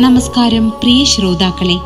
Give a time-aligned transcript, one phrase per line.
[0.00, 1.76] നമസ്കാരം പ്രിയ ശ്രോതാക്കളെ.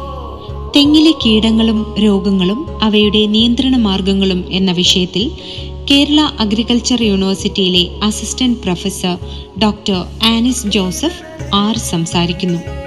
[0.76, 5.30] തെങ്ങിലെ കീടങ്ങളും രോഗങ്ങളും അവയുടെ നിയന്ത്രണ മാർഗങ്ങളും എന്ന വിഷയത്തിൽ
[5.90, 9.16] കേരള അഗ്രികൾച്ചർ യൂണിവേഴ്സിറ്റിയിലെ assistant professor
[9.58, 11.22] doctor Anis Joseph
[11.54, 12.81] R സംസാരിക്കുന്നു.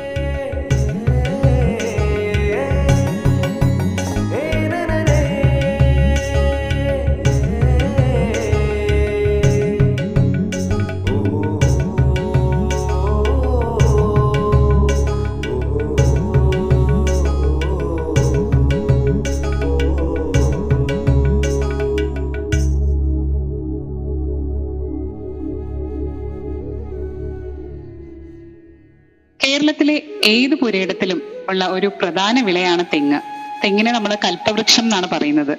[29.46, 33.20] കേരളത്തിലെ ഏത് പുരയിടത്തിലും ഉള്ള ഒരു പ്രധാന വിളയാണ് തെങ്ങ്.
[33.64, 35.58] തെങ്ങിനെ നമ്മൾ കൽപ്പവൃക്ഷം എന്നാണ് പറയുന്നത്.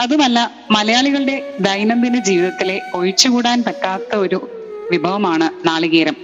[0.00, 4.50] അതുമല്ല മലയാളികളുടെ ദൈനംദിന ജീവിതത്തിലെ ഒഴിച്ചുകൂടാൻ പറ്റാത്ത ഒരു
[4.90, 6.16] വിഭവമാണ് നാളികേരം.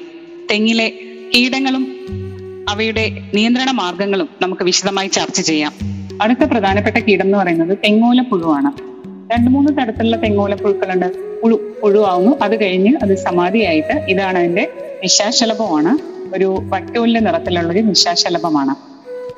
[0.50, 0.92] തെങ്ങിലെ
[1.34, 1.84] കീടങ്ങളും
[2.68, 5.72] അവയുടെ നിയന്ത്രണ മാർഗങ്ങളും നമുക്ക് വിശദമായി ചർച്ച ചെയ്യാം.
[6.22, 8.72] അടുത്ത പ്രധാനപ്പെട്ട കീടം എന്ന് പറയുന്നത് തെങ്ങോല പുഴുവാണ്
[9.32, 14.68] രണ്ട് മൂന്ന് തരത്തിലുള്ള തെങ്ങോല പുഴുക്കളുണ്ട് പുഴു പുഴുവാകുന്നു അത് കഴിഞ്ഞ് അത് സമാധിയായിട്ട് ഇതാണ് അതിന്റെ
[15.02, 18.74] നിശാശലഭമാണ് ഒരു വട്ടോലിന്റെ നിറത്തിലുള്ള ഒരു നിശാശലഭമാണ്.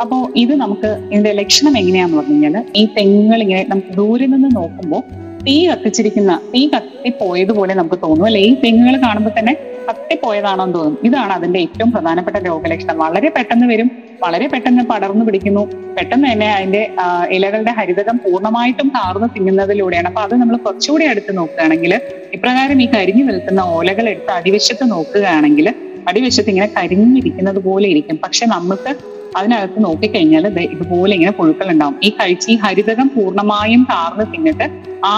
[0.01, 5.03] അപ്പോൾ ഇത് നമുക്ക് ഇതിന്റെ ലക്ഷണം എങ്ങനെയാന്ന് പറഞ്ഞു കഴിഞ്ഞാൽ ഈ തെങ്ങുകൾ ഇങ്ങനെ നമുക്ക് ദൂരെ നിന്ന് നോക്കുമ്പോൾ
[5.45, 8.27] തീ കത്തിച്ചിരിക്കുന്ന തീ കത്തിപ്പോയതുപോലെ നമുക്ക് തോന്നും.
[8.27, 8.41] അല്ലെ?
[8.41, 9.53] ഈ തെങ്ങുകൾ കാണുമ്പോൾ തന്നെ
[9.89, 10.99] കത്തിപ്പോയതാണോ എന്ന് തോന്നും.
[11.05, 12.99] ഇതാണ് അതിന്റെ ഏറ്റവും പ്രധാനപ്പെട്ട രോഗലക്ഷണം.
[12.99, 13.91] വളരെ പെട്ടെന്ന് വരും
[14.23, 15.63] വളരെ പെട്ടെന്ന് പടർന്നു പിടിക്കുന്നു
[15.99, 16.91] പെട്ടെന്ന് തന്നെ അതിന്റെ
[17.31, 20.07] ഇലകളുടെ ഹരിതകം പൂർണമായിട്ടും കാർന്നു തിന്നുന്നതിലൂടെയാണ്.
[20.07, 22.01] അപ്പൊ അത് നമ്മൾ കുറച്ചുകൂടി അടുത്ത് നോക്കുകയാണെങ്കിൽ
[22.33, 25.75] ഇപ്രകാരം ഈ കരിഞ്ഞു നിൽക്കുന്ന ഓലകൾ എടുത്ത് അടിവശത്ത് നോക്കുകയാണെങ്കിൽ
[26.09, 28.17] അടിവശത്ത് ഇങ്ങനെ കരിഞ്ഞിരിക്കുന്നത് പോലെ ഇരിക്കും.
[28.25, 28.91] പക്ഷെ നമുക്ക്
[29.39, 30.45] അതിനകത്ത് നോക്കിക്കഴിഞ്ഞാൽ
[30.75, 31.97] ഇതുപോലെ ഇങ്ങനെ പുഴുക്കൾ ഉണ്ടാവും.
[32.03, 34.67] ഈ കഴിച്ച് ഈ ഹരിതകം പൂർണമായും താർന്ന് തിന്നിട്ട്
[35.05, 35.17] ആ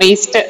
[0.00, 0.40] വേസ്റ്റ്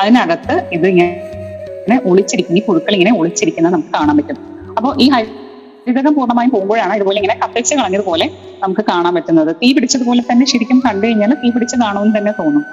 [0.00, 4.38] അതിനകത്ത് ഇത് ഇങ്ങനെ ഒളിച്ചിരിക്കും ഈ പുഴുക്കൾ ഇങ്ങനെ ഒളിച്ചിരിക്കുന്നത് നമുക്ക് കാണാൻ പറ്റും.
[4.76, 8.26] അപ്പോൾ ഈ ഹരിതകം പൂർണമായും പോകുമ്പോഴാണ് ഇതുപോലെ ഇങ്ങനെ കത്തിച്ച് കളഞ്ഞതുപോലെ
[8.62, 9.56] നമുക്ക് കാണാൻ പറ്റുന്നത്.
[9.62, 12.64] തീ പിടിച്ചതുപോലെ തന്നെ ശരിക്കും കണ്ടു കഴിഞ്ഞാൽ തീ പിടിച്ചതാണോന്ന് തന്നെ തോന്നും.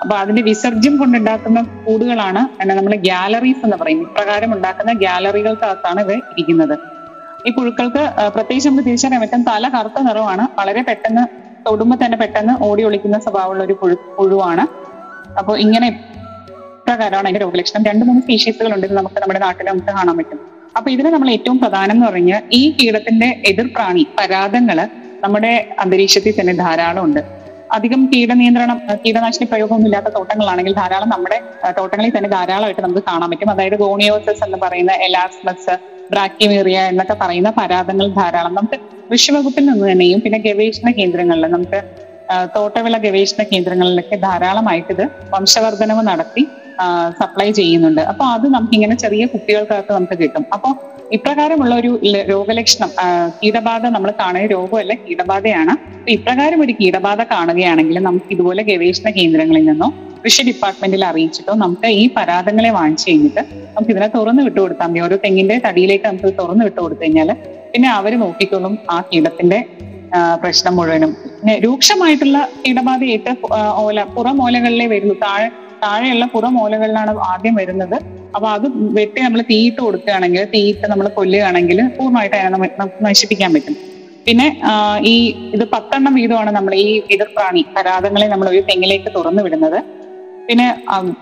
[0.00, 2.40] അപ്പൊ അതിന്റെ വിസർജ്യം കൊണ്ടുണ്ടാക്കുന്ന കൂടുകളാണ്
[2.80, 4.00] നമ്മൾ ഗ്യാലറീസ് എന്ന് പറയും.
[4.00, 6.74] ഇപ്രകാരം ഉണ്ടാക്കുന്ന ഗ്യാലറികൾക്കകത്താണ് ഇത് ഇരിക്കുന്നത്.
[7.46, 8.02] ഈ പുഴുക്കൾക്ക്
[8.34, 9.42] പ്രത്യേകിച്ച് നമുക്ക് തിരിച്ചറിയാൻ പറ്റും.
[9.42, 11.24] തല കറുത്ത നിറമാണ് വളരെ പെട്ടെന്ന്
[11.66, 14.64] തൊടുമ്പോ തന്നെ പെട്ടെന്ന് ഓടി ഒളിക്കുന്ന സ്വഭാവമുള്ള ഒരു പുഴു പുഴുവാണ്.
[15.38, 18.86] അപ്പോൾ ഇങ്ങനെ ഇപ്രകാരമാണ് അതിന്റെ രോഗലക്ഷണം രണ്ട് മൂന്ന് സ്പീഷീസുകൾ ഉണ്ട്.
[18.86, 20.40] ഇത് നമുക്ക് നമ്മുടെ നാട്ടിൽ നമുക്ക് കാണാൻ പറ്റും.
[20.76, 24.88] അപ്പൊ ഇതിന് നമ്മൾ ഏറ്റവും പ്രധാനം എന്ന് പറഞ്ഞാൽ ഈ കീടത്തിന്റെ എതിർപ്രാണി പരാതങ്ങൾ
[25.24, 27.20] നമ്മുടെ അന്തരീക്ഷത്തിൽ തന്നെ ധാരാളം ഉണ്ട്
[27.76, 31.38] അധികം കീടനിയന്ത്രണം കീടനാശിനി പ്രയോഗമൊന്നും ഇല്ലാത്ത തോട്ടങ്ങളാണെങ്കിൽ ധാരാളം നമ്മുടെ
[31.78, 33.50] തോട്ടങ്ങളിൽ തന്നെ ധാരാളമായിട്ട് നമുക്ക് കാണാൻ പറ്റും.
[33.54, 35.74] അതായത് ഗോണിയോസസ് എന്ന് പറയുന്ന എലാസ്മസ്
[36.12, 38.54] ബ്രാക്കിമീറിയ എന്നൊക്കെ പറയുന്ന പരാതങ്ങൾ ധാരാളം.
[38.58, 38.78] നമുക്ക്
[39.10, 41.80] കൃഷിവകുപ്പിൽ നിന്ന് തന്നെയും പിന്നെ ഗവേഷണ കേന്ദ്രങ്ങളിൽ നമുക്ക്
[42.56, 46.42] തോട്ടവിള ഗവേഷണ കേന്ദ്രങ്ങളിലൊക്കെ ധാരാളമായിട്ട് ഇത് വംശവർദ്ധനവ് നടത്തി
[47.20, 48.02] സപ്ലൈ ചെയ്യുന്നുണ്ട്.
[48.10, 50.44] അപ്പൊ അത് നമുക്ക് ഇങ്ങനെ ചെറിയ കുട്ടികൾക്കകത്ത് നമുക്ക് കിട്ടും.
[50.56, 50.68] അപ്പൊ
[51.16, 51.90] ഇപ്രകാരമുള്ള ഒരു
[52.32, 52.90] രോഗലക്ഷണം
[53.40, 55.74] കീടബാധ നമ്മൾ കാണുന്ന രോഗമല്ല കീടബാധയാണ്.
[56.14, 59.88] ഇപ്രകാരം ഒരു കീടബാധ കാണുകയാണെങ്കിൽ നമുക്ക് ഇതുപോലെ ഗവേഷണ കേന്ദ്രങ്ങളിൽ നിന്നോ
[60.24, 63.42] കൃഷി ഡിപ്പാർട്ട്മെന്റിൽ അറിയിച്ചിട്ടോ നമുക്ക് ഈ പരാതങ്ങളെ വാങ്ങിച്ചു കഴിഞ്ഞിട്ട്
[63.74, 65.00] നമുക്ക് ഇതിനെ തുറന്നു വിട്ടുകൊടുത്താൽ മതി.
[65.06, 67.30] ഓരോ തെങ്ങിന്റെ തടിയിലേക്ക് നമുക്ക് തുറന്നു വിട്ടുകൊടുത്തു കഴിഞ്ഞാൽ
[67.72, 69.58] പിന്നെ അവർ നോക്കിക്കോളും ആ കീടത്തിന്റെ
[70.42, 71.12] പ്രശ്നം മുഴുവനും.
[71.38, 73.32] പിന്നെ രൂക്ഷമായിട്ടുള്ള കീടബാധയായിട്ട്
[73.84, 75.14] ഓല പുറമോലകളിലേ വരുന്നു.
[75.24, 75.48] താഴെ
[75.84, 77.96] താഴെയുള്ള പുറമോലകളിലാണ് ആദ്യം വരുന്നത്.
[78.34, 78.66] അപ്പൊ അത്
[78.98, 83.76] വെട്ടി നമ്മൾ തീയിട്ട് കൊടുക്കുകയാണെങ്കിൽ തീയിട്ട് നമ്മൾ കൊല്ലുകയാണെങ്കിൽ പൂർണമായിട്ട് അതിനെ നശിപ്പിക്കാൻ പറ്റും.
[84.26, 84.46] പിന്നെ
[85.12, 85.14] ഈ
[85.56, 89.78] ഇത് പത്തെണ്ണം വീതമാണ് നമ്മൾ ഈ എതിർപ്രാണി പരാതങ്ങളെ നമ്മൾ ഒരു തെങ്ങിലേക്ക് തുറന്നു വിടുന്നത്.
[90.48, 90.66] പിന്നെ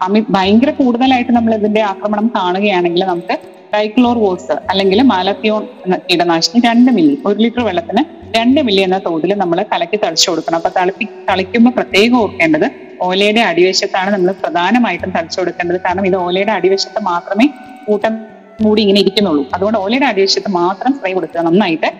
[0.05, 3.35] അമി ഭയങ്കര കൂടുതലായിട്ട് നമ്മൾ ഇതിന്റെ ആക്രമണം കാണുകയാണെങ്കിൽ നമുക്ക്
[3.75, 5.63] ഡൈക്ലോർ വോസ് അല്ലെങ്കിൽ മാലത്തിയോൺ
[6.09, 8.03] കീടനാശിനി രണ്ട് മില്ലി ഒരു ലിറ്റർ വെള്ളത്തിന്
[8.39, 10.59] രണ്ട് മില്ലി എന്ന തോതിൽ നമ്മൾ കലക്കി തളിച്ചു കൊടുക്കണം.
[10.61, 12.67] അപ്പൊ തളിപ്പി തളിക്കുമ്പോൾ പ്രത്യേകം ഓർക്കേണ്ടത്
[13.01, 17.49] ഓലയുടെ അടിവശത്താണ് നമ്മൾ പ്രധാനമായിട്ടും തളിച്ചു കൊടുക്കേണ്ടത് കാരണം ഇത് ഓലയുടെ അടിവശത്ത് മാത്രമേ
[17.87, 18.19] കൂട്ടം
[18.61, 19.47] മൂടി ഇങ്ങനെ ഇരിക്കുന്നുള്ളൂ.
[19.55, 21.93] അതുകൊണ്ട് ഓലയുടെ അടിവശത്ത് മാത്രം സ്പ്രേ കൊടുക്കുക നന്നായിട്ട്.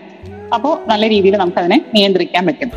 [0.53, 2.71] അപ്പോൾ നല്ല രീതിയിൽ നമുക്ക് അതിനെ നിയന്ത്രിക്കാൻ പറ്റും.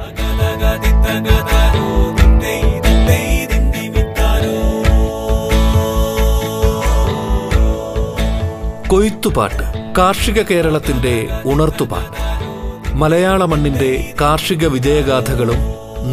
[8.88, 12.26] കൊയ്ത്തുപാട്ട് കാർഷിക കേരളത്തിന്റെ ഉണർത്തുപാട്ട്.
[12.92, 15.56] മലയാള മണ്ണിന്റെ കാർഷിക വിജയഗാഥകളും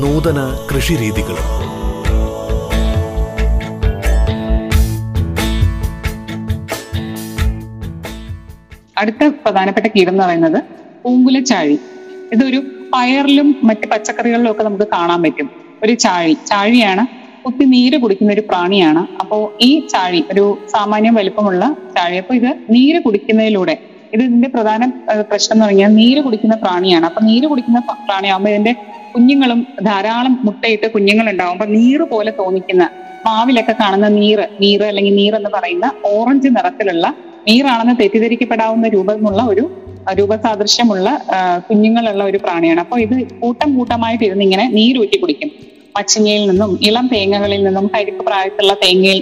[0.02, 1.73] നൂതന കൃഷിരീതികളും.
[8.98, 10.64] അടുത്ത പ്രധാനപ്പെട്ട കീടം എന്ന് പറയുന്നത്
[11.04, 11.80] പൂങ്കുലച്ചാഴി.
[12.34, 12.64] ഇതൊരു
[12.94, 15.50] പയറിലും മറ്റ് പച്ചക്കറികളിലും ഒക്കെ നമുക്ക് കാണാൻ പറ്റും.
[15.84, 16.38] ഒരു ചാഴി.
[16.48, 17.08] ചാഴിയാണ്
[17.46, 19.08] കുത്തി നീര് കുടിക്കുന്ന ഒരു പ്രാണിയാണ്.
[19.20, 22.18] അപ്പോൾ ഈ ചാഴി ഒരു സാമാന്യം വലിപ്പമുള്ള ചാഴി.
[22.18, 23.76] അപ്പൊ ഇത് നീര് കുടിക്കുന്നതിലൂടെ
[24.14, 24.86] ഇത് ഇതിന്റെ പ്രധാന
[25.22, 27.06] പ്രശ്നം എന്ന് പറഞ്ഞാൽ നീര് കുടിക്കുന്ന പ്രാണിയാണ്.
[27.06, 28.74] അപ്പൊ നീര് കുടിക്കുന്ന പ്രാണിയാകുമ്പോൾ ഇതിന്റെ
[29.16, 32.90] കുഞ്ഞുങ്ങളും ധാരാളം മുട്ടയിട്ട് കുഞ്ഞുങ്ങൾ ഉണ്ടാവും അപ്പൊ നീര് പോലെ തോന്നിക്കുന്ന
[33.26, 37.16] മാവിലൊക്കെ കാണുന്ന നീര് നീര് അല്ലെങ്കിൽ നീർ എന്ന് പറയുന്ന ഓറഞ്ച് നിറത്തിലുള്ള
[37.48, 39.64] നീറാണെന്ന് തെറ്റിദ്ധരിക്കപ്പെടാവുന്ന രൂപമുള്ള ഒരു
[40.20, 41.08] രൂപസാദൃശ്യമുള്ള
[41.68, 42.82] കുഞ്ഞുങ്ങളുള്ള ഒരു പ്രാണിയാണ്.
[42.86, 45.50] അപ്പോൾ ഇത് കൂട്ടം കൂട്ടമായിട്ട് ഇരുന്ന് ഇങ്ങനെ നീരൂറ്റി കുടിക്കും.
[45.98, 49.20] മച്ചിങ്ങയിൽ നിന്നും ഇളം തേങ്ങകളിൽ നിന്നും കരിക്ക് പ്രായത്തിലുള്ള തേങ്ങയിൽ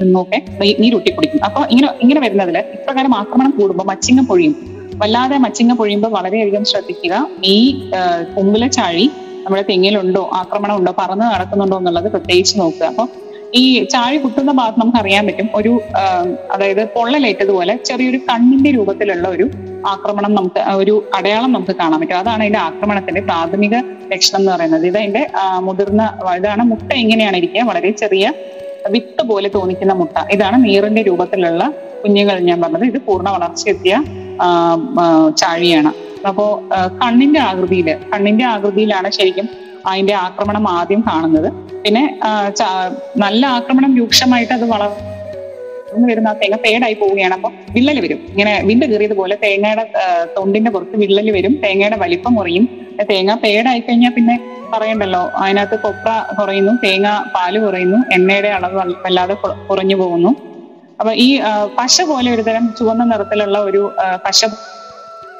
[0.00, 0.38] നിന്നൊക്കെ
[0.82, 1.40] നീരൂറ്റി കുടിക്കും.
[1.48, 4.54] അപ്പൊ ഇങ്ങനെ ഇങ്ങനെ വരുന്നതിൽ ഇപ്രകാരം ആക്രമണം കൂടുമ്പോൾ മച്ചിങ്ങ പൊഴിയും.
[5.00, 7.14] വല്ലാതെ മച്ചിങ്ങ പൊഴിയുമ്പോൾ വളരെയധികം ശ്രദ്ധിക്കുക.
[7.54, 7.56] ഈ
[8.36, 9.06] കുമ്പിലച്ചാഴി
[9.44, 12.86] നമ്മുടെ തെങ്ങിലുണ്ടോ ആക്രമണം ഉണ്ടോ പറന്ന് നടക്കുന്നുണ്ടോ എന്നുള്ളത് പ്രത്യേകിച്ച് നോക്കുക.
[12.92, 13.04] അപ്പൊ
[13.54, 15.48] ഈ ചാഴി കുത്തുന്ന ഭാഗത്ത് നമുക്ക് അറിയാൻ പറ്റും.
[15.54, 15.80] ഒരു
[16.52, 19.50] അതായത് പൊള്ളലേറ്റതുപോലെ ചെറിയൊരു കണ്ണിന്റെ രൂപത്തിലുള്ള ഒരു
[19.86, 22.18] ആക്രമണം നമുക്ക് ഒരു അടയാളം നമുക്ക് കാണാൻ പറ്റും.
[22.18, 23.74] അതാണ് അതിന്റെ ആക്രമണത്തിന്റെ പ്രാഥമിക
[24.12, 24.86] ലക്ഷണം എന്ന് പറയുന്നത്.
[24.86, 26.02] ഇത് അതിന്റെ മുതിർന്ന
[26.36, 27.62] ഇതാണ് മുട്ട എങ്ങനെയാണ് ഇരിക്കുക?
[27.62, 28.32] വളരെ ചെറിയ
[28.90, 30.32] വിത്ത് പോലെ തോന്നിക്കുന്ന മുട്ട.
[30.32, 31.72] ഇതാണ് നീറിന്റെ രൂപത്തിലുള്ള
[32.04, 32.84] കുഞ്ഞുങ്ങൾ ഞാൻ പറഞ്ഞത്.
[32.84, 34.02] ഇത് പൂർണ വളർച്ചയെത്തിയ
[35.38, 35.92] ചാഴിയാണ്.
[36.28, 36.62] അപ്പോ
[37.02, 39.48] കണ്ണിന്റെ ആകൃതിയിൽ കണ്ണിന്റെ ആകൃതിയിലാണ് ശരിക്കും
[39.86, 41.69] അതിന്റെ ആക്രമണം ആദ്യം കാണുന്നത്.
[41.84, 42.20] പിന്നെ
[43.16, 47.34] നല്ല ആക്രമണം രൂക്ഷമായിട്ട് അത് വളർന്നു വരുന്ന ആ തേങ്ങ പേടായി പോവുകയാണ്.
[47.34, 48.16] അപ്പൊ വിള്ളൽ വരും.
[48.16, 51.60] ഇങ്ങനെ വിണ്ട് കീറിയതുപോലെ തേങ്ങയുടെ ആ, തൊണ്ടിന്റെ പുറത്ത് വിള്ളൽ വരും.
[51.64, 52.86] തേങ്ങയുടെ വലിപ്പം കുറയും.
[53.10, 54.40] തേങ്ങ പേടായി കഴിഞ്ഞാൽ പിന്നെ
[54.72, 60.28] പറയണ്ടല്ലോ അതിനകത്ത് കൊപ്ര കുറയുന്നു തേങ്ങ പാൽ കുറയുന്നു എണ്ണയുടെ അളവ് വല്ലാതെ കുറ- കുറഞ്ഞു പോകുന്നു.
[61.00, 61.40] അപ്പൊ ഈ
[61.78, 63.92] പശ പോലെ ഒരു തരം ചുവന്ന നിറത്തിലുള്ള ഒരു
[64.26, 64.44] പശ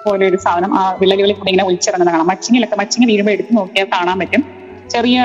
[0.06, 4.18] പോലെ ഒരു സാധനം ആ വിള്ളലുകളിൽ കൂടി ഇങ്ങനെ ഒലിച്ചിറങ്ങുന്ന കാണാം മച്ചിങ്ങിലൊക്കെ മച്ചിങ്ങ വീഴുമ്പോൾ എടുത്ത് നോക്കിയാൽ കാണാൻ
[4.18, 4.59] പറ്റും.
[4.94, 5.18] ചെറിയ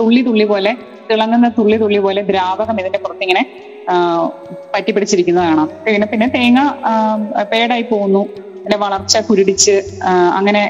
[0.00, 0.72] തുള്ളി തുള്ളി പോലെ
[1.10, 3.42] തിളങ്ങുന്ന തുള്ളി തുള്ളി പോലെ ദ്രാവകം ഇതിന്റെ പുറത്തിങ്ങനെ
[4.74, 6.60] പറ്റി പിടിച്ചിരിക്കുന്നത് കാണാം പിന്നെ പിന്നെ തേങ്ങ
[7.52, 8.22] പേടായി പോകുന്നു.
[8.58, 9.76] അതിന്റെ വളർച്ച കുരുടിച്ച്
[10.38, 10.62] അങ്ങനെ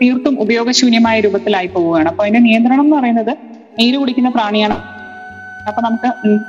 [0.00, 2.08] തീർത്തും ഉപയോഗശൂന്യമായ രൂപത്തിലായി പോവുകയാണ്.
[2.12, 3.32] അപ്പൊ അതിന്റെ നിയന്ത്രണം എന്ന് പറയുന്നത്
[3.78, 4.76] നീര് കുടിക്കുന്ന പ്രാണിയാണ്.
[5.68, 6.08] അപ്പൊ നമുക്ക്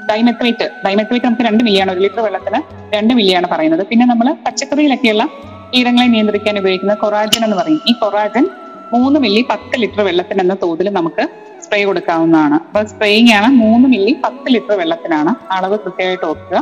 [0.09, 1.91] ഡൈമെത്രേറ്റ് ഡൈമെത്രേറ്റ് നമുക്ക് രണ്ട് മില്ലിയാണ്.
[1.95, 2.59] ഒരു ലിറ്റർ വെള്ളത്തിന്
[2.95, 3.83] രണ്ട് മില്ലിയാണ് പറയുന്നത്.
[3.91, 5.25] പിന്നെ നമ്മൾ പച്ചക്കറിയിലൊക്കെയുള്ള
[5.73, 7.81] കീടങ്ങളെ നിയന്ത്രിക്കാൻ ഉപയോഗിക്കുന്ന കൊറാജൻ എന്ന് പറയും.
[7.89, 8.45] ഈ കൊറാജൻ
[8.93, 11.23] മൂന്ന് മില്ലി പത്ത് ലിറ്റർ വെള്ളത്തിന് എന്ന തോതിൽ നമുക്ക്
[11.63, 12.55] സ്പ്രേ കൊടുക്കാവുന്നതാണ്.
[12.67, 16.57] അപ്പൊ സ്പ്രേയിങ് ആണ് മൂന്ന് മില്ലി പത്ത് ലിറ്റർ വെള്ളത്തിനാണ് അളവ് കൃത്യമായിട്ട് ഓർക്കുക.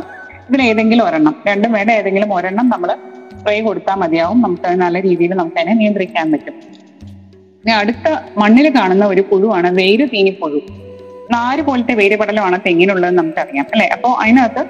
[0.48, 2.90] ഇതിൽ ഏതെങ്കിലും ഒരെണ്ണം രണ്ടും വേണ്ട ഏതെങ്കിലും ഒരെണ്ണം നമ്മൾ
[3.38, 4.42] സ്പ്രേ കൊടുത്താൽ മതിയാവും.
[4.42, 6.56] നമുക്ക് നല്ല രീതിയിൽ നമുക്ക് അതിനെ നിയന്ത്രിക്കാൻ പറ്റും.
[7.64, 8.06] ഇനി അടുത്ത
[8.38, 10.60] മണ്ണിൽ കാണുന്ന ഒരു പുഴുവാണ് വേര് തീനി പുഴു.
[11.30, 13.86] നാല് പോലത്തെ വേര് പടലമാണ് തെങ്ങിനുള്ളത് നമുക്കറിയാം അല്ലെ?
[13.86, 14.62] അപ്പോ അതിനകത്ത്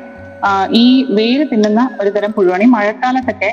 [0.82, 0.84] ഈ
[1.18, 3.50] വേര് തിന്നുന്ന ഒരു തരം പുഴുവാണ് മഴക്കാലത്തൊക്കെ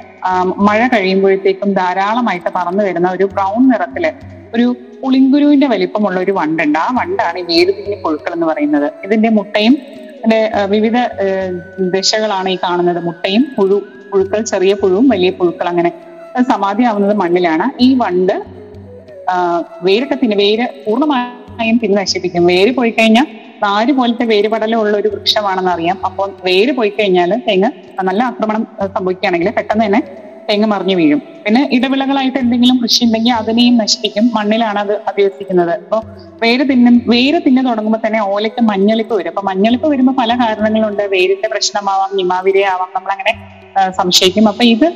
[0.67, 4.05] മഴ കഴിയുമ്പോഴത്തേക്കും ധാരാളമായിട്ട് പറന്നു വരുന്ന ഒരു ബ്രൗൺ നിറത്തിൽ
[4.55, 4.67] ഒരു
[5.01, 6.77] പുളിങ്കുരുവിന്റെ വലിപ്പമുള്ള ഒരു വണ്ടുണ്ട്.
[6.85, 8.87] ആ വണ്ടാണ് ഈ വേര് തിന്നി പുഴുക്കൾ എന്ന് പറയുന്നത്.
[9.05, 9.75] ഇതിന്റെ മുട്ടയും
[10.17, 10.39] ഇതിന്റെ
[10.73, 10.97] വിവിധ
[11.95, 12.99] ദശകളാണ് ഈ കാണുന്നത്.
[13.07, 13.77] മുട്ടയും പുഴു
[14.11, 17.65] പുഴുക്കൾ ചെറിയ പുഴുവും വലിയ പുഴുക്കൾ അങ്ങനെ സമാധി സമാധിയാവുന്നത് മണ്ണിലാണ്.
[17.85, 18.35] ഈ വണ്ട്
[19.87, 22.43] വേരൊക്കെ തിന്ന് വേര് പൂർണമായും തിന്ന് നശിപ്പിക്കും.
[22.51, 23.27] വേര് പോയി കഴിഞ്ഞാൽ
[23.63, 24.49] നാര് പോലത്തെ വേര്
[24.83, 27.69] ഉള്ള ഒരു വൃക്ഷമാണെന്ന് അറിയാം അപ്പോൾ വേര് പോയി കഴിഞ്ഞാൽ തെങ്ങ്
[28.09, 28.63] നല്ല ആക്രമണം
[28.95, 30.01] സംഭവിക്കുകയാണെങ്കിൽ പെട്ടെന്ന് തന്നെ
[30.49, 31.19] തെങ്ങ് മറിഞ്ഞു വീഴും.
[31.43, 34.25] പിന്നെ ഇടവിളകളായിട്ട് എന്തെങ്കിലും കൃഷി ഉണ്ടെങ്കിൽ അതിനെയും നശിപ്പിക്കും.
[34.37, 35.73] മണ്ണിലാണ് അത് അഭ്യസിക്കുന്നത്.
[35.83, 36.01] അപ്പോൾ
[36.43, 39.31] വേര് തിന്നും വേര് തിന്നു തുടങ്ങുമ്പോൾ തന്നെ ഓലയ്ക്ക് മഞ്ഞളിപ്പ് വരും.
[39.33, 41.03] അപ്പൊ മഞ്ഞളിപ്പ് വരുമ്പോൾ പല കാരണങ്ങളുണ്ട്.
[41.15, 43.33] വേരിന്റെ പ്രശ്നമാവാം നിമാവിരയാവാം നമ്മളങ്ങനെ
[43.99, 44.47] സംശയിക്കും.
[44.51, 44.87] അപ്പൊ ഇത്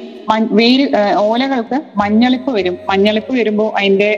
[0.60, 0.86] വേര്
[1.28, 2.78] ഓലകൾക്ക് മഞ്ഞളിപ്പ് വരും.
[2.92, 4.12] മഞ്ഞളിപ്പ് വരുമ്പോൾ അതിന്റെ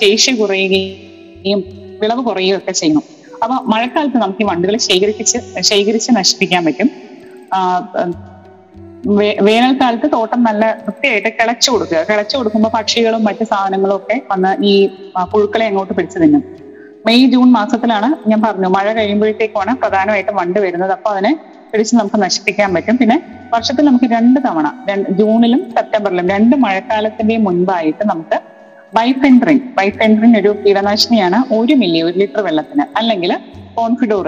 [0.00, 1.62] ശേഷി കുറയുകയും
[2.02, 3.02] വിളവ് കുറയുകയും ഒക്കെ ചെയ്യുന്നു
[3.44, 5.38] അപ്പൊ മഴക്കാലത്ത് നമുക്ക് ഈ വണ്ടുകളെ ശേഖരിപ്പിച്ച്
[5.70, 6.88] ശേഖരിച്ച് നശിപ്പിക്കാൻ പറ്റും.
[9.46, 11.98] വേനൽക്കാലത്ത് തോട്ടം നല്ല വൃത്തിയായിട്ട് കിളച്ചു കൊടുക്കുക.
[12.10, 14.72] കിളച്ചു കൊടുക്കുമ്പോൾ പക്ഷികളും മറ്റു സാധനങ്ങളും ഒക്കെ വന്ന് ഈ
[15.32, 16.44] പുഴുക്കളെ അങ്ങോട്ട് പിടിച്ചു തിന്നും.
[17.06, 18.68] മെയ് ജൂൺ മാസത്തിലാണ് ഞാൻ പറഞ്ഞു.
[18.76, 20.92] മഴ കഴിയുമ്പോഴത്തേക്കുമാണ് പ്രധാനമായിട്ടും വണ്ട് വരുന്നത്.
[20.96, 21.32] അപ്പൊ അതിനെ
[21.72, 22.96] പിടിച്ച് നമുക്ക് നശിപ്പിക്കാൻ പറ്റും.
[23.02, 23.16] പിന്നെ
[23.54, 24.66] വർഷത്തിൽ നമുക്ക് രണ്ട് തവണ
[25.20, 28.38] ജൂണിലും സെപ്റ്റംബറിലും രണ്ട് മഴക്കാലത്തിന്റെയും മുൻപായിട്ട് നമുക്ക്
[28.96, 32.84] ബൈഫെൻഡ്രിൻ ബൈഫെൻഡ്രിൻ ഒരു കീടനാശിനിയാണ് ഒരു മില്ലി ഒരു ലിറ്റർ വെള്ളത്തിന്.
[32.96, 33.30] അല്ലെങ്കിൽ
[33.78, 34.26] കോൺഫിഡോർ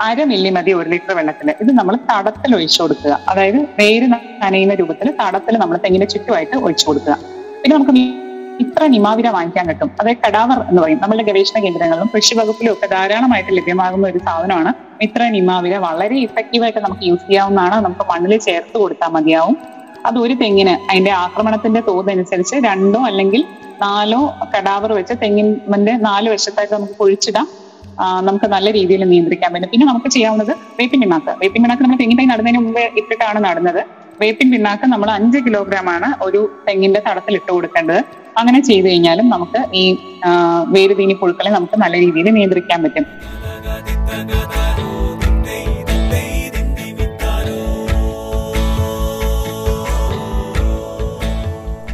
[0.00, 1.52] അര മില്ലി മതി ഒരു ലിറ്റർ വെള്ളത്തിന്.
[1.62, 3.20] ഇത് നമ്മൾ തടത്തിൽ ഒഴിച്ചു കൊടുക്കുക.
[3.28, 4.06] അതായത് വേര്
[4.42, 7.14] നനയുന്ന രൂപത്തിൽ തടത്തിൽ നമ്മൾ തെങ്ങിന്റെ ചുറ്റുമായിട്ട് ഒഴിച്ചു കൊടുക്കുക.
[7.62, 7.94] പിന്നെ നമുക്ക്
[8.64, 9.90] ഇത്ര നിമാവിര വാങ്ങിക്കാൻ കിട്ടും.
[10.00, 10.98] അതായത് കടാവർ എന്ന് പറയും.
[11.02, 15.76] നമ്മുടെ ഗവേഷണ കേന്ദ്രങ്ങളിലും കൃഷി വകുപ്പിലും ഒക്കെ ധാരാളമായിട്ട് ലഭ്യമാകുന്ന ഒരു സാധനമാണ് ഇത്ര നിമാവിര.
[15.76, 17.84] വളരെ ഇഫക്റ്റീവായിട്ട് നമുക്ക് യൂസ് ചെയ്യാവുന്നതാണ്.
[17.84, 19.56] നമുക്ക് മണ്ണിൽ ചേർത്ത് കൊടുത്താൽ മതിയാവും.
[20.06, 23.44] അത് ഒരു തെങ്ങിന് അതിന്റെ ആക്രമണത്തിന്റെ തോതനുസരിച്ച് രണ്ടോ അല്ലെങ്കിൽ
[23.84, 24.20] നാലോ
[24.54, 27.46] കടാവർ വെച്ച് തെങ്ങിന്റെ നാല് വശത്തായിട്ട് നമുക്ക് പൊഴിച്ചിടാം.
[28.28, 29.70] നമുക്ക് നല്ല രീതിയിൽ നിയന്ത്രിക്കാൻ പറ്റും.
[29.72, 31.32] പിന്നെ നമുക്ക് ചെയ്യാവുന്നത് വേപ്പിൻ പിണ്ണാക്ക്.
[31.42, 33.82] വേപ്പിൻ പിണ്ണാക്ക് നമ്മൾ തെങ്ങിൻ തൈ നടുന്നതിന് മുമ്പ് ഇട്ടിട്ടാണ് നടുന്നത്.
[34.22, 38.00] വേപ്പിൻ പിണ്ണാക്ക് നമ്മൾ അഞ്ച് കിലോഗ്രാം ആണ് ഒരു തെങ്ങിന്റെ തടത്തിൽ ഇട്ട് കൊടുക്കേണ്ടത്.
[38.40, 39.84] അങ്ങനെ ചെയ്തു കഴിഞ്ഞാലും നമുക്ക് ഈ
[40.76, 43.06] വേരുതീനി പുഴുക്കളെ നമുക്ക് നല്ല രീതിയിൽ നിയന്ത്രിക്കാൻ പറ്റും.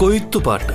[0.02, 0.74] കൊയ്ത്തുപാട്ട്.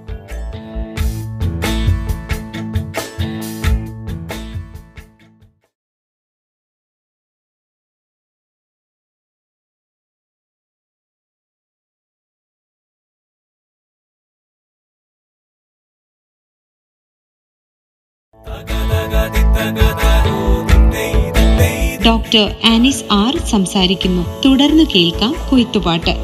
[22.05, 24.41] ഡോക്ടർ ആനിസ് ആർ സംസാരിക്കുന്നു.
[24.45, 26.15] തുടർന്ന് കേൾക്കാം കൊയ്ത്തുപാട്ട്.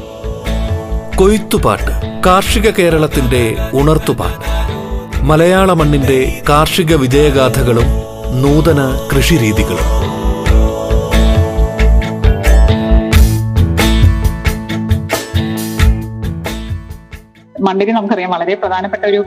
[1.16, 4.48] കൊയ്ത്തുപാട്ട് കാർഷിക കേരളത്തിന്റെ ഉണർത്തുപാട്ട്.
[5.24, 7.86] മലയാള മണ്ണിന്റെ കാർഷിക വിജയഗാഥകളും
[8.42, 10.08] നൂതന കൃഷിരീതികളും.
[17.60, 19.24] മണ്ണിന് നമുക്കറിയാം വളരെ പ്രധാനപ്പെട്ട ഒരു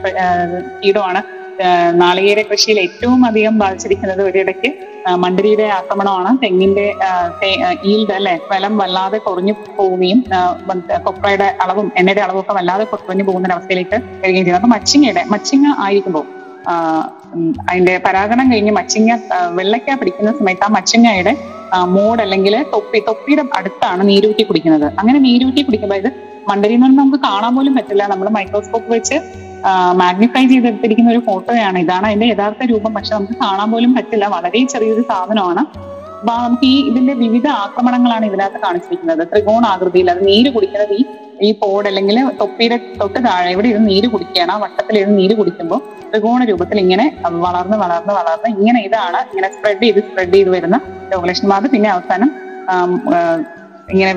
[0.84, 1.41] കീടമാണ്.
[2.02, 4.70] നാളികേര കൃഷിയിൽ ഏറ്റവും അധികം ബാധിച്ചിരിക്കുന്നത് ഒരിടയ്ക്ക്
[5.22, 6.30] മണ്ടരിയുടെ ആക്രമണമാണ്.
[6.42, 6.84] തെങ്ങിന്റെ
[7.92, 10.20] ഈൽഡ് അല്ലെ ഫലം വല്ലാതെ കുറഞ്ഞു പോവുകയും
[11.06, 15.66] കൊപ്രയുടെ അളവും എണ്ണയുടെ അളവും ഒക്കെ വല്ലാതെ കുറഞ്ഞു പോകുന്ന ഒരു അവസ്ഥയിലേക്ക് വരികയും ചെയ്യുന്നത് അപ്പൊ മച്ചിങ്ങയുടെ മച്ചിങ്ങ
[15.84, 16.26] ആയിരിക്കുമ്പോൾ
[17.68, 19.12] അതിന്റെ പരാഗണം കഴിഞ്ഞ് മച്ചിങ്ങ
[19.58, 21.32] വെള്ളയ്ക്ക പിടിക്കുന്ന സമയത്ത് ആ മച്ചിങ്ങയുടെ
[21.96, 24.86] മോഡ് അല്ലെങ്കിൽ തൊപ്പി തൊപ്പിയുടെ അടുത്താണ് നീരൂറ്റി കുടിക്കുന്നത്.
[25.00, 26.10] അങ്ങനെ നീരൂറ്റി കുടിക്കുമ്പോൾ ഇത്
[26.48, 28.04] മണ്ടരിയിൽ നിന്ന് നമുക്ക് കാണാൻ പോലും പറ്റില്ല.
[28.12, 29.16] നമ്മൾ മൈക്രോസ്കോപ്പ് വെച്ച്
[30.00, 31.78] മാഗ്നിഫൈ ചെയ്തെടുത്തിരിക്കുന്ന ഒരു ഫോട്ടോയാണ്.
[31.84, 32.92] ഇതാണ് അതിന്റെ യഥാർത്ഥ രൂപം.
[32.96, 34.26] പക്ഷെ നമുക്ക് കാണാൻ പോലും പറ്റില്ല.
[34.36, 35.64] വളരെ ചെറിയൊരു സാധനമാണ്.
[36.28, 39.22] നമുക്ക് ഈ ഇതിന്റെ വിവിധ ആക്രമണങ്ങളാണ് ഇതിനകത്ത് കാണിച്ചിരിക്കുന്നത്.
[39.30, 41.04] ത്രികോണാകൃതിയിൽ അത് നീര് കുടിക്കുന്നത് ഈ
[41.46, 44.52] ഈ പോഡ് അല്ലെങ്കിൽ തൊപ്പിയുടെ തൊട്ട് താഴെ ഇവിടെ ഇത് നീര് കുടിക്കുകയാണ്.
[44.54, 47.06] ആ വട്ടത്തിൽ ഇത് നീര് കുടിക്കുമ്പോൾ ത്രികോണ രൂപത്തിൽ ഇങ്ങനെ
[47.46, 50.78] വളർന്ന് വളർന്ന് വളർന്ന് ഇങ്ങനെ ഇതാണ് ഇങ്ങനെ സ്പ്രെഡ് ചെയ്ത് സ്പ്രെഡ് ചെയ്ത് വരുന്ന
[51.12, 52.30] രോഗലക്ഷണമാത് പിന്നെ അവസാനം
[53.94, 54.12] ഇങ്ങനെ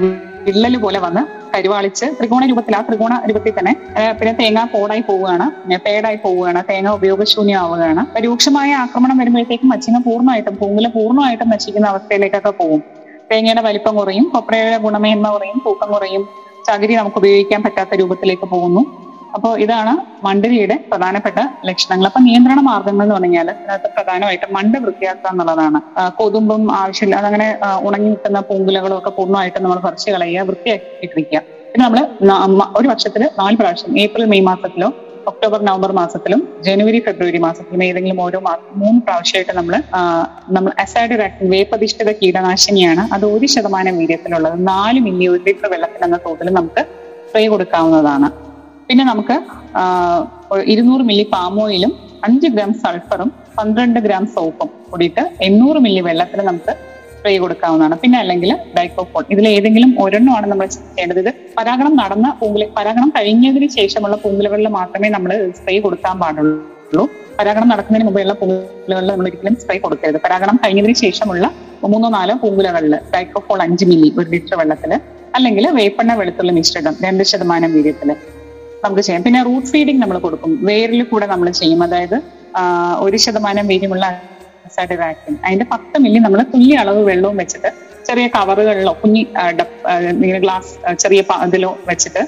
[0.48, 1.22] വിള്ളൽ പോലെ വന്ന്
[1.56, 3.74] കരുവാളിച്ച് ത്രികോണ രൂപത്തിൽ ആ ത്രികോണ രൂപത്തിൽ തന്നെ
[4.20, 5.46] പിന്നെ തേങ്ങ കോടായി പോവുകയാണ്
[5.86, 8.04] പേടായി പോവുകയാണ് തേങ്ങ ഉപയോഗശൂന്യമാവുകയാണ്.
[8.26, 12.82] രൂക്ഷമായ ആക്രമണം വരുമ്പോഴത്തേക്കും മച്ചിങ്ങ പൂർണമായിട്ടും പൂങ്കുല പൂർണമായിട്ടും നശിക്കുന്ന അവസ്ഥയിലേക്കൊക്കെ പോകും.
[13.32, 16.24] തേങ്ങയുടെ വലിപ്പം കുറയും കൊപ്രയുടെ ഗുണമേന്മ കുറയും തൂക്കം കുറയും
[16.66, 18.82] ചകിരി നമുക്ക് ഉപയോഗിക്കാൻ പറ്റാത്ത രൂപത്തിലേക്ക് പോകുന്നു.
[19.36, 19.94] അപ്പോൾ ഇതാണ്
[20.26, 21.40] മണ്ടരിയുടെ പ്രധാനപ്പെട്ട
[21.70, 22.06] ലക്ഷണങ്ങൾ.
[22.10, 25.80] അപ്പൊ നിയന്ത്രണ മാർഗങ്ങൾ എന്ന് പറഞ്ഞാൽ അതിനകത്ത് പ്രധാനമായിട്ട് മണ്ട് വൃത്തിയാക്കുക എന്നുള്ളതാണ്.
[26.20, 27.48] കൊതുമ്പും ആവശ്യമില്ലാതെ അങ്ങനെ
[27.88, 31.42] ഉണങ്ങി നിൽക്കുന്ന പൂങ്കുലകളും ഒക്കെ പൂർണമായിട്ടും നമ്മൾ പറിച്ചു കളയുക വൃത്തിയാക്കിയിട്ടിരിക്കുക.
[31.72, 32.00] പിന്നെ നമ്മൾ
[32.80, 34.90] ഒരു വർഷത്തിൽ നാല് പ്രാവശ്യം ഏപ്രിൽ മെയ് മാസത്തിലോ
[35.30, 39.76] ഒക്ടോബർ നവംബർ മാസത്തിലും ജനുവരി ഫെബ്രുവരി മാസത്തിലും ഏതെങ്കിലും ഓരോ മാസം മൂന്ന് പ്രാവശ്യമായിട്ട് നമ്മൾ
[40.56, 44.58] നമ്മൾ അസൈഡ് വാക്സിൻ വേപ്പധിഷ്ഠിത കീടനാശിനിയാണ് അത് ഒരു ശതമാനം വീര്യത്തിലുള്ളത്.
[44.72, 46.84] നാല് മില്ലി ഒരു ലിറ്റർ വെള്ളത്തിൽ എന്ന തോതിൽ നമുക്ക്
[47.28, 48.30] സ്പ്രേ കൊടുക്കാവുന്നതാണ്.
[48.90, 49.36] പിന്നെ നമുക്ക്
[50.74, 51.92] ഇരുന്നൂറ് മില്ലി പാം ഓയിലും
[52.26, 56.74] അഞ്ച് ഗ്രാം സൾഫറും പന്ത്രണ്ട് ഗ്രാം സോപ്പും കൂടിയിട്ട് എണ്ണൂറ് മില്ലി വെള്ളത്തിൽ നമുക്ക്
[57.16, 57.96] സ്പ്രേ കൊടുക്കാവുന്നതാണ്.
[58.02, 61.20] പിന്നെ അല്ലെങ്കിൽ ഡൈക്കോഫോൺ ഇതിൽ ഏതെങ്കിലും ഒരെണ്ണമാണ് നമ്മൾ ചെയ്യേണ്ടത്.
[61.24, 67.06] ഇത് പരാഗണം നടന്ന പൂങ്കുല പരാഗണം കഴിഞ്ഞതിന് ശേഷമുള്ള പൂങ്കുലകളിൽ മാത്രമേ നമ്മൾ സ്പ്രേ കൊടുക്കാൻ പാടുള്ളൂ.
[67.40, 70.20] പരാഗണം നടക്കുന്നതിന് മുമ്പുള്ള പൂങ്കുലകളിൽ നമ്മൾ ഒരിക്കലും സ്പ്രേ കൊടുക്കരുത്.
[70.28, 71.46] പരാഗണം കഴിഞ്ഞതിന് ശേഷമുള്ള
[71.94, 74.94] മൂന്നോ നാലോ പൂങ്കുലകളിൽ ഡൈക്കോഫോൾ അഞ്ച് മില്ലി ഒരു ലിറ്റർ വെള്ളത്തിൽ
[75.38, 78.12] അല്ലെങ്കിൽ വേപ്പെണ്ണ വെളുത്തുള്ളി മിശ്രിതം രണ്ട് ശതമാനം വീര്യത്തിൽ
[78.86, 79.24] നമുക്ക് ചെയ്യാം.
[79.28, 80.52] പിന്നെ റൂട്ട് ഫീഡിങ് നമ്മൾ കൊടുക്കും.
[80.70, 81.82] വേരിൽ കൂടെ നമ്മൾ ചെയ്യും.
[81.88, 82.18] അതായത്
[83.06, 84.06] ഒരു ശതമാനം വീര്യമുള്ള
[85.02, 85.34] വാക്സിൻ.
[85.46, 87.70] അതിന്റെ പത്ത് മില്ലി നമ്മൾ തുല്യ അളവ് വെള്ളവും വെച്ചിട്ട്
[88.08, 89.22] ചെറിയ കവറുകളിലോ കുഞ്ഞി
[90.24, 90.72] ഇങ്ങനെ ഗ്ലാസ്
[91.04, 92.22] ചെറിയ ഇതിലോ വെച്ചിട്ട്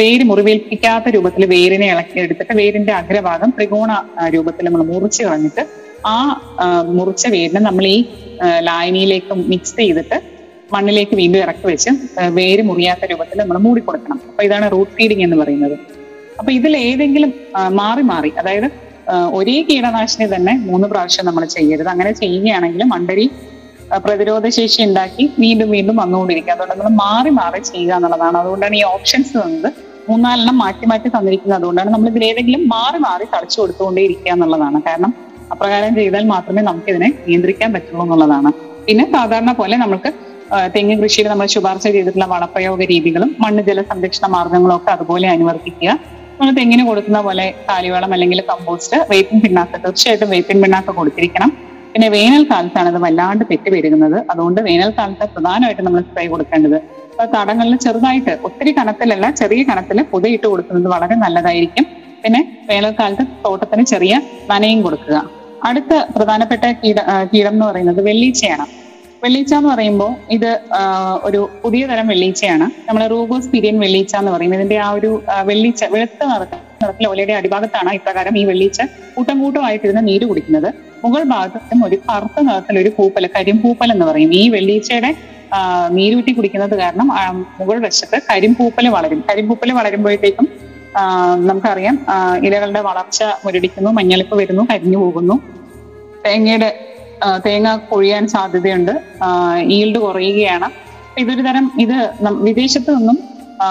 [0.00, 3.92] വേര് മുറിവേൽപ്പിക്കാത്ത രൂപത്തിൽ വേരിനെ ഇളക്കി എടുത്തിട്ട് വേരിന്റെ അഗ്രഭാഗം ത്രികോണ
[4.34, 5.62] രൂപത്തിൽ നമ്മൾ മുറിച്ച് കളഞ്ഞിട്ട്
[6.12, 6.16] ആ
[6.98, 7.98] മുറിച്ച വേരിനെ നമ്മൾ ഈ
[8.68, 10.18] ലായനിയിലേക്ക് മിക്സ് ചെയ്തിട്ട്
[10.74, 11.90] മണ്ണിലേക്ക് വീണ്ടും ഇറക്കി വെച്ച്
[12.38, 14.20] വേര് മുറിയാത്ത രൂപത്തിൽ നമ്മൾ മൂടിക്കൊടുക്കണം.
[14.30, 15.76] അപ്പൊ ഇതാണ് റൂട്ട് ഫീഡിങ് എന്ന് പറയുന്നത്.
[16.40, 17.30] അപ്പൊ ഇതിൽ ഏതെങ്കിലും
[17.80, 18.30] മാറി മാറി.
[18.40, 18.68] അതായത്
[19.38, 21.90] ഒരേ കീടനാശിനി തന്നെ മൂന്ന് പ്രാവശ്യം നമ്മൾ ചെയ്യരുത്.
[21.94, 23.26] അങ്ങനെ ചെയ്യുകയാണെങ്കിൽ മണ്ടരി
[24.04, 28.36] പ്രതിരോധ ശേഷി ഉണ്ടാക്കി വീണ്ടും വീണ്ടും വന്നുകൊണ്ടിരിക്കുക അതുകൊണ്ട് നമ്മൾ മാറി മാറി ചെയ്യുക എന്നുള്ളതാണ്.
[28.42, 29.68] അതുകൊണ്ടാണ് ഈ ഓപ്ഷൻസ് തന്നത്.
[30.08, 31.58] മൂന്നാലെണ്ണം മാറ്റി മാറ്റി തന്നിരിക്കുന്നത്.
[31.60, 34.78] അതുകൊണ്ടാണ് നമ്മൾ ഇതിൽ ഏതെങ്കിലും മാറി മാറി തളിച്ചു കൊടുത്തുകൊണ്ടേ ഇരിക്കുക എന്നുള്ളതാണ്.
[34.88, 35.12] കാരണം
[35.54, 38.50] അപ്രകാരം ചെയ്താൽ മാത്രമേ നമുക്ക് ഇതിനെ നിയന്ത്രിക്കാൻ പറ്റുള്ളൂ എന്നുള്ളതാണ്.
[38.86, 40.10] പിന്നെ സാധാരണ പോലെ നമുക്ക്
[40.74, 45.90] തെങ്ങ് കൃഷിയിൽ നമ്മൾ ശുപാർശ ചെയ്തിട്ടുള്ള വളപ്രയോഗ രീതികളും മണ്ണ് ജല സംരക്ഷണ മാർഗങ്ങളും ഒക്കെ അതുപോലെ അനുവർത്തിക്കുക.
[46.38, 51.50] നമ്മൾ തെങ്ങിന് കൊടുക്കുന്ന പോലെ കാലിവളം അല്ലെങ്കിൽ കമ്പോസ്റ്റ് വേപ്പിൻ പിണ്ണാക്ക് തീർച്ചയായിട്ടും വേപ്പിൻ പിണ്ണാക്ക് കൊടുത്തിരിക്കണം.
[51.92, 54.16] പിന്നെ വേനൽക്കാലത്താണ് അത് വല്ലാണ്ട് പെറ്റ് പെരുകുന്നത്.
[54.32, 56.76] അതുകൊണ്ട് വേനൽക്കാലത്ത് പ്രധാനമായിട്ട് നമ്മൾ സ്പ്രേ കൊടുക്കേണ്ടത്.
[57.12, 61.86] അപ്പൊ തടങ്ങളിൽ ചെറുതായിട്ട് ഒത്തിരി കനത്തിലല്ല ചെറിയ കണത്തിൽ പുതയിട്ട് കൊടുക്കുന്നത് വളരെ നല്ലതായിരിക്കും.
[62.22, 64.14] പിന്നെ വേനൽക്കാലത്ത് തോട്ടത്തിന് ചെറിയ
[64.52, 65.16] നനയും കൊടുക്കുക.
[65.70, 66.98] അടുത്ത പ്രധാനപ്പെട്ട കീട
[67.32, 68.66] കീടം എന്ന് പറയുന്നത് വെള്ളീച്ചയാണ്.
[69.22, 70.50] വെള്ളീച്ച എന്ന് പറയുമ്പോൾ ഇത്
[71.26, 72.66] ഒരു പുതിയ തരം വെള്ളീച്ചയാണ്.
[72.88, 75.10] നമ്മൾ റൂബോസ്പീരിയൻ വെള്ളീച്ച എന്ന് പറയുന്നത് ഇതിന്റെ ആ ഒരു
[75.48, 78.80] വെള്ളീച്ച വെളുത്ത നിറത്തിൽ നിറത്തിൽ ഓലയുടെ അടിഭാഗത്താണ് ഇപ്രകാരം ഈ വെള്ളീച്ച
[79.14, 80.68] കൂട്ടം കൂട്ടമായിട്ടിരുന്ന് നീര് കുടിക്കുന്നത്.
[81.04, 84.30] മുകൾ ഭാഗത്തും ഒരു കറുത്ത നിറത്തിൽ ഒരു പൂപ്പൽ കരിമ്പൂപ്പൽ എന്ന് പറയും.
[84.40, 85.10] ഈ വെള്ളീച്ചയുടെ
[85.98, 87.08] നീരൂറ്റി കുടിക്കുന്നത് കാരണം
[87.58, 89.20] മുകൾ വശത്ത് കരിമ്പൂപ്പൽ വളരും.
[89.28, 90.48] കരിമ്പൂപ്പൽ വളരുമ്പോഴത്തേക്കും
[91.48, 91.96] നമുക്കറിയാം
[92.46, 95.36] ഇലകളുടെ വളർച്ച മുരടിക്കുന്നു മഞ്ഞളിപ്പ് വരുന്നു കരിഞ്ഞു പോകുന്നു.
[96.24, 96.70] തേങ്ങയുടെ
[97.46, 98.92] തേങ്ങ കൊഴിയാൻ സാധ്യതയുണ്ട്.
[99.76, 100.68] ഈൽഡ് കുറയുകയാണ്.
[101.22, 101.96] ഇതൊരു തരം ഇത്
[102.48, 103.16] വിദേശത്തു നിന്നും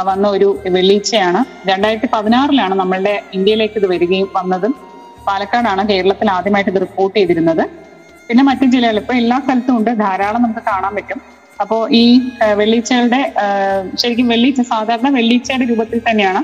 [0.09, 1.41] വന്ന ഒരു വെള്ളീച്ചയാണ്.
[1.69, 4.73] രണ്ടായിരത്തി പതിനാറിലാണ് നമ്മളുടെ ഇന്ത്യയിലേക്ക് ഇത് വരികയും വന്നതും.
[5.27, 7.63] പാലക്കാടാണ് കേരളത്തിൽ ആദ്യമായിട്ട് ഇത് റിപ്പോർട്ട് ചെയ്തിരുന്നത്.
[8.29, 9.91] പിന്നെ മറ്റു ജില്ലകളിൽ ഇപ്പൊ എല്ലാ സ്ഥലത്തും ഉണ്ട്.
[10.03, 11.19] ധാരാളം നമുക്ക് കാണാൻ പറ്റും.
[11.61, 12.03] അപ്പോ ഈ
[12.59, 13.21] വെള്ളീച്ചകളുടെ
[14.01, 16.41] ശരിക്കും വെള്ളീച്ച സാധാരണ വെള്ളീച്ചയുടെ രൂപത്തിൽ തന്നെയാണ്.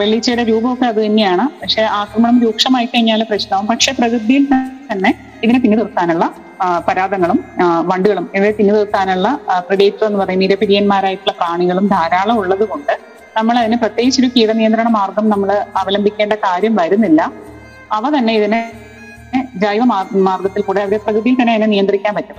[0.00, 1.44] വെള്ളീച്ചയുടെ രൂപമൊക്കെ അത് തന്നെയാണ്.
[1.60, 3.66] പക്ഷെ ആക്രമണം രൂക്ഷമായി കഴിഞ്ഞാൽ പ്രശ്നമാവും.
[3.72, 4.44] പക്ഷെ പ്രകൃതിയിൽ
[4.92, 5.10] തന്നെ
[5.42, 6.34] ഇതിനെ പിന്നെ നിർത്താനുള്ള
[6.88, 7.44] പരാതങ്ങളും
[7.86, 13.00] വണ്ടുകളും ഇവയെ പിന്നെ നിർത്താനുള്ള പ്രിഡേറ്റർ എന്ന് പറയുന്ന ഇരപിരിയന്മാരായിട്ടുള്ള പ്രാണികളും ധാരാളം ഉള്ളത് കൊണ്ട്
[13.36, 17.32] നമ്മൾ അതിന് പ്രത്യേകിച്ച് ഒരു കീടനിയന്ത്രണ മാർഗം നമ്മൾ അവലംബിക്കേണ്ട കാര്യം വരുന്നില്ല.
[17.92, 18.72] അവ തന്നെ ഇതിനെ
[19.56, 22.36] ജൈവ മാർ- മാർഗത്തിൽ കൂടെ അവരെ പ്രകൃതിയിൽ തന്നെ അതിനെ നിയന്ത്രിക്കാൻ പറ്റും.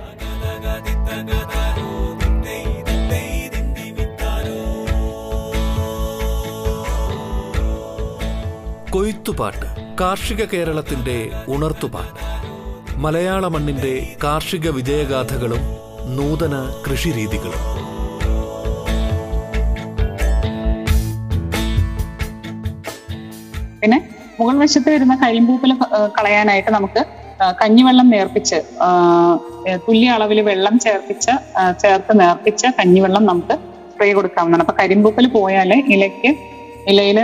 [8.90, 9.66] കൊയ്ത്തുപാട്ട്
[10.00, 12.39] കാർഷിക കേരളത്തിന്റെ ഉണർത്തുപാട്ട്.
[13.04, 13.92] മലയാള മണ്ണിന്റെ
[14.22, 15.62] കാർഷിക വിജയഗാഥകളും
[16.16, 16.54] നൂതന
[16.84, 17.62] കൃഷിരീതികളും.
[23.82, 23.98] പിന്നെ
[24.38, 25.72] മുകൾ വശത്ത് വരുന്ന കരിമ്പൂപ്പൽ
[26.18, 27.02] കളയാനായിട്ട് നമുക്ക്
[27.60, 28.58] കഞ്ഞിവെള്ളം നേർപ്പിച്ച്
[29.86, 31.32] തുല്യ അളവിൽ വെള്ളം ചേർപ്പിച്ച്
[31.82, 33.56] ചേർത്ത് നേർപ്പിച്ച് കഞ്ഞിവെള്ളം നമുക്ക്
[33.92, 34.64] സ്പ്രേ കൊടുക്കാവുന്നതാണ്.
[34.66, 36.30] അപ്പൊ കരിമ്പൂപ്പൽ പോയാലേ ഇലയ്ക്ക്
[36.90, 37.18] ഇലയിൽ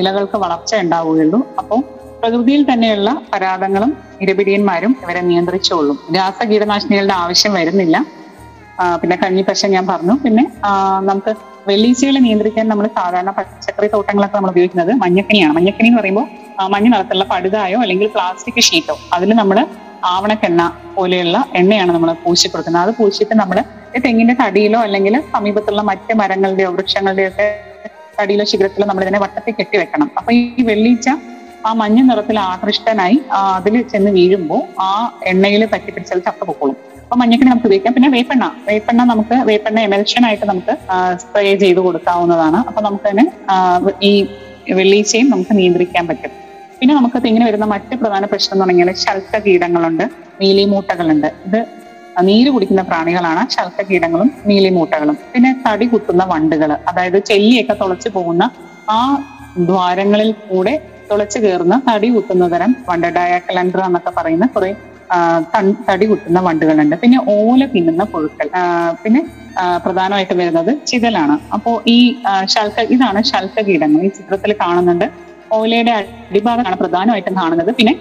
[0.00, 1.40] ഇലകൾക്ക് വളർച്ച ഉണ്ടാവുകയുള്ളൂ.
[1.60, 1.80] അപ്പോൾ
[2.20, 3.90] പ്രകൃതിയിൽ തന്നെയുള്ള പരാതങ്ങളും
[4.24, 5.98] ഇരപിടിയന്മാരും ഇവരെ നിയന്ത്രിച്ചോളും.
[6.16, 7.96] രാസ കീടനാശിനികളുടെ ആവശ്യം വരുന്നില്ല.
[9.00, 10.14] പിന്നെ കഞ്ഞിപ്പശ ഞാൻ പറഞ്ഞു.
[10.24, 10.44] പിന്നെ
[11.10, 11.32] നമുക്ക്
[11.70, 15.52] വെള്ളീച്ചകളെ നിയന്ത്രിക്കാൻ നമ്മൾ സാധാരണ പച്ചക്കറി തോട്ടങ്ങളൊക്കെ നമ്മൾ ഉപയോഗിക്കുന്നത് മഞ്ഞക്കണിയാണ്.
[15.58, 16.26] മഞ്ഞക്കണി എന്ന് പറയുമ്പോൾ
[16.74, 19.58] മഞ്ഞ നിറത്തിലുള്ള പടുതായോ അല്ലെങ്കിൽ പ്ലാസ്റ്റിക് ഷീറ്റോ അതിൽ നമ്മൾ
[20.12, 20.62] ആവണക്കെണ്ണ
[20.96, 23.58] പോലെയുള്ള എണ്ണയാണ് നമ്മൾ പൂശി കൊടുക്കുന്നത് അത് പൂശിയിട്ട് നമ്മൾ
[24.04, 27.46] തെങ്ങിന്റെ തടിയിലോ അല്ലെങ്കിൽ സമീപത്തുള്ള മറ്റ് മരങ്ങളുടെയോ വൃക്ഷങ്ങളുടെയോ ഒക്കെ
[28.18, 31.08] തടിയിലോ ശിഖരത്തിലോ നമ്മൾ ഇതിനെ വട്ടത്തിൽ കെട്ടി വെക്കണം അപ്പൊ ഈ വെള്ളീച്ച
[31.68, 33.16] ആ മഞ്ഞ നിറത്തിൽ ആകൃഷ്ടനായി
[33.56, 34.90] അതിൽ ചെന്ന് വീഴുമ്പോൾ ആ
[35.30, 37.94] എണ്ണയിൽ പറ്റിപ്പിടിച്ചാൽ ചത്ത പൊക്കോളും അപ്പൊ മഞ്ഞക്കിണി നമുക്ക് ഉപയോഗിക്കാം.
[37.96, 38.44] പിന്നെ വേപ്പെണ്ണ.
[38.68, 40.74] വേപ്പെണ്ണ നമുക്ക് വേപ്പെണ്ണ എമൽഷൻ ആയിട്ട് നമുക്ക്
[41.22, 42.58] സ്പ്രേ ചെയ്ത് കൊടുക്കാവുന്നതാണ്.
[42.68, 43.24] അപ്പൊ നമുക്ക് തന്നെ
[44.08, 44.12] ഈ
[44.78, 46.32] വെള്ളീച്ചയും നമുക്ക് നിയന്ത്രിക്കാൻ പറ്റും.
[46.80, 50.04] പിന്നെ നമുക്ക് തെങ്ങിന് വരുന്ന മറ്റ് പ്രധാന പ്രശ്നം എന്ന് പറഞ്ഞാൽ ശൽക്ക കീടങ്ങളുണ്ട്
[50.42, 51.28] നീലിമൂട്ടകളുണ്ട്.
[51.48, 51.60] ഇത്
[52.28, 55.16] നീര് കുടിക്കുന്ന പ്രാണികളാണ് ശൽക്ക കീടങ്ങളും നീലിമൂട്ടകളും.
[55.32, 58.44] പിന്നെ തടി കുത്തുന്ന വണ്ടുകൾ അതായത് ചെല്ലിയൊക്കെ തുളച്ചു പോകുന്ന
[58.96, 59.00] ആ
[59.68, 60.74] ദ്വാരങ്ങളിൽ കൂടെ
[61.10, 64.70] തുളച്ചു കയറുന്ന തടി കുത്തുന്ന തരം വണ്ട് ഡയാക്കലൻഡർ എന്നൊക്കെ പറയുന്ന കുറെ
[65.88, 66.96] തടി കുത്തുന്ന വണ്ടുകളുണ്ട്.
[67.02, 68.48] പിന്നെ ഓല തിന്നുന്ന പുഴുക്കൾ.
[69.04, 69.22] പിന്നെ
[69.84, 71.34] പ്രധാനമായിട്ട് വരുന്നത് ചിതലാണ്.
[71.56, 71.98] അപ്പോ ഈ
[72.54, 74.00] ശൽക്ക ഇതാണ് ശൽക്ക കീടങ്ങൾ.
[74.08, 75.06] ഈ ചിത്രത്തിൽ കാണുന്നുണ്ട്.
[75.50, 77.70] ഓലയുടെ അടിഭാഗമാണ് പ്രധാനമായിട്ടും കാണുന്നത്.
[77.78, 77.94] പിന്നെ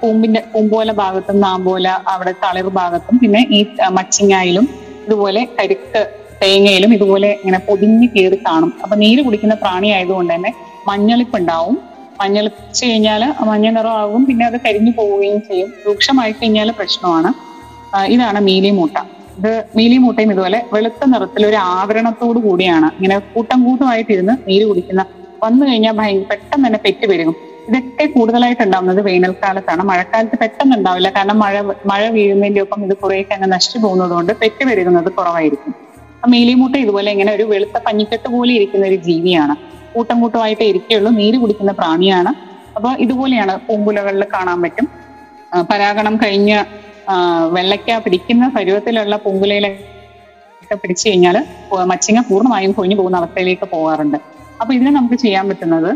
[0.00, 3.60] പൂമ്പിന്റെ കൂമ്പോല ഭാഗത്തും നാമ്പോല അവിടെ തളിർ ഭാഗത്തും പിന്നെ ഈ
[3.98, 4.66] മച്ചിങ്ങായിലും
[5.06, 6.02] ഇതുപോലെ കരിക്ക്
[6.42, 8.70] തേങ്ങയിലും ഇതുപോലെ ഇങ്ങനെ പൊതിഞ്ഞ് കയറി കാണും.
[8.82, 10.50] അപ്പൊ നീര് കുടിക്കുന്ന പ്രാണി ആയതുകൊണ്ട് തന്നെ
[10.86, 11.76] മഞ്ഞളിപ്പുണ്ടാവും.
[12.20, 14.22] മഞ്ഞളിച്ച് കഴിഞ്ഞാൽ മഞ്ഞ നിറമാകും.
[14.28, 15.70] പിന്നെ അത് കരിഞ്ഞു പോവുകയും ചെയ്യും.
[15.86, 17.30] രൂക്ഷമായി കഴിഞ്ഞാൽ പ്രശ്നമാണ്.
[17.92, 18.96] ഇതാണ് ഇതാണ് മീലിമൂട്ട.
[19.36, 22.88] ഇത് മീലിമൂട്ടയും ഇതുപോലെ വെളുത്ത നിറത്തിൽ ഒരു ആവരണത്തോടു കൂടിയാണ്.
[22.98, 25.02] ഇങ്ങനെ കൂട്ടം കൂട്ടമായിട്ടിരുന്ന് നീര് കുടിക്കുന്ന
[25.42, 25.94] വന്നു കഴിഞ്ഞാൽ
[26.30, 27.36] പെട്ടെന്ന് തന്നെ പെറ്റ് പെരുകും.
[27.68, 29.82] ഇതൊക്കെ കൂടുതലായിട്ട് ഉണ്ടാവുന്നത് വേനൽക്കാലത്താണ്.
[29.90, 31.08] മഴക്കാലത്ത് പെട്ടെന്ന് ഉണ്ടാവില്ല.
[31.16, 31.54] കാരണം മഴ
[31.90, 35.72] മഴ വീഴുന്നതിന്റെ ഒപ്പം ഇത് കുറേയൊക്കെ അങ്ങ് നശിച്ചു പോകുന്നത് കൊണ്ട് പെറ്റ് പെരുകുന്നത് കുറവായിരിക്കും.
[36.22, 39.54] മീലിമൂട്ട ഇതുപോലെ ഇങ്ങനെ ഒരു വെളുത്ത പഞ്ഞിക്കെട്ട് പോലെ ഇരിക്കുന്ന ഒരു ജീവിയാണ്.
[39.94, 41.10] കൂട്ടം കൂട്ടമായിട്ടേ ഇരിക്കുകയുള്ളൂ.
[41.20, 42.32] നീര് കുടിക്കുന്ന പ്രാണിയാണ്.
[42.76, 44.86] അപ്പൊ ഇതുപോലെയാണ് പൂമ്പുലകളിൽ കാണാൻ പറ്റും.
[45.70, 46.58] പരാഗണം കഴിഞ്ഞ്
[47.56, 51.36] വെള്ളയ്ക്ക പിടിക്കുന്ന പരുവത്തിലുള്ള പൂങ്കുലയിലൊക്കെ പിടിച്ചു കഴിഞ്ഞാൽ
[51.92, 54.18] മച്ചിങ്ങ പൂർണമായും കൊഴിഞ്ഞു പോകുന്ന അവസ്ഥയിലേക്ക് പോകാറുണ്ട്.
[54.60, 55.90] അപ്പൊ ഇതിന് നമുക്ക് ചെയ്യാൻ പറ്റുന്നത്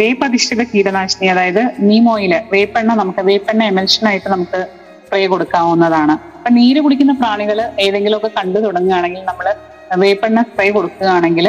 [0.00, 4.60] വേപ്പധിഷ്ഠിത കീടനാശിനി അതായത് നീമോയിൽ വേപ്പെണ്ണ നമുക്ക് വേപ്പെണ്ണ എമൽഷൻ ആയിട്ട് നമുക്ക്
[5.04, 6.14] സ്പ്രേ കൊടുക്കാവുന്നതാണ്.
[6.36, 9.48] അപ്പൊ നീര് കുടിക്കുന്ന പ്രാണികൾ ഏതെങ്കിലുമൊക്കെ കണ്ടു തുടങ്ങുകയാണെങ്കിൽ നമ്മൾ
[10.04, 11.48] വേപ്പെണ്ണ സ്പ്രേ കൊടുക്കുകയാണെങ്കിൽ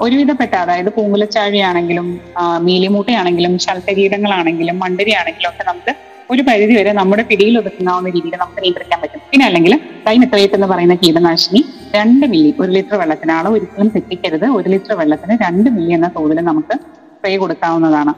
[0.00, 2.20] ഒരുവിധപ്പെട്ട അതായത് പൂങ്കുലച്ചാഴിയാണെങ്കിലും
[2.58, 5.94] മീലിമൂട്ടയാണെങ്കിലും ശൽക്കകീടങ്ങളാണെങ്കിലും മണ്ടരിയാണെങ്കിലും ഒക്കെ നമുക്ക്
[6.30, 9.20] ഒരു പരിധി വരെ നമ്മുടെ പിടിയിൽ ഒതുക്കാവുന്ന രീതിയിൽ നമുക്ക് നിയന്ത്രിക്കാൻ പറ്റും.
[9.30, 14.46] പിന്നെ അല്ലെങ്കിൽ ഡൈമെത്രേറ്റ് എന്ന് പറയുന്ന കീടനാശിനി രണ്ട് മില്ലി ഒരു ലിറ്റർ വെള്ളത്തിന് അളവ് ഒരിക്കലും തെറ്റിക്കരുത്.
[14.46, 18.14] ഒരു ലിറ്റർ വെള്ളത്തിന് രണ്ട് മില്ലി എന്ന തോതിൽ നമുക്ക് സ്പ്രേ കൊടുക്കാവുന്നതാണ്.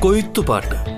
[0.00, 0.81] കൊയ്ത്തുപാട്ട്.